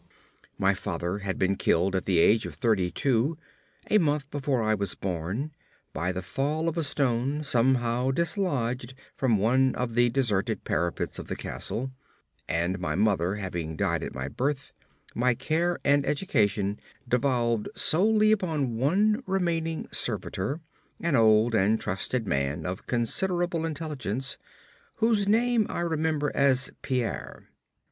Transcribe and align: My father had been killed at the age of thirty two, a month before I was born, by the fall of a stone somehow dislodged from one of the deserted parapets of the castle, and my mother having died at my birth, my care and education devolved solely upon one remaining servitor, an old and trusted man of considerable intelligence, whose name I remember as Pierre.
My 0.57 0.73
father 0.73 1.19
had 1.19 1.37
been 1.37 1.55
killed 1.55 1.95
at 1.95 2.05
the 2.05 2.17
age 2.17 2.47
of 2.47 2.55
thirty 2.55 2.89
two, 2.89 3.37
a 3.87 3.99
month 3.99 4.31
before 4.31 4.63
I 4.63 4.73
was 4.73 4.95
born, 4.95 5.51
by 5.93 6.11
the 6.11 6.23
fall 6.23 6.67
of 6.67 6.75
a 6.75 6.81
stone 6.81 7.43
somehow 7.43 8.09
dislodged 8.09 8.95
from 9.15 9.37
one 9.37 9.75
of 9.75 9.93
the 9.93 10.09
deserted 10.09 10.63
parapets 10.63 11.19
of 11.19 11.27
the 11.27 11.35
castle, 11.35 11.91
and 12.49 12.79
my 12.79 12.95
mother 12.95 13.35
having 13.35 13.75
died 13.75 14.01
at 14.01 14.15
my 14.15 14.27
birth, 14.27 14.71
my 15.13 15.35
care 15.35 15.77
and 15.85 16.03
education 16.03 16.79
devolved 17.07 17.69
solely 17.75 18.31
upon 18.31 18.77
one 18.77 19.21
remaining 19.27 19.87
servitor, 19.91 20.61
an 20.99 21.15
old 21.15 21.53
and 21.53 21.79
trusted 21.79 22.27
man 22.27 22.65
of 22.65 22.87
considerable 22.87 23.67
intelligence, 23.67 24.39
whose 24.95 25.27
name 25.27 25.67
I 25.69 25.81
remember 25.81 26.31
as 26.33 26.71
Pierre. 26.81 27.51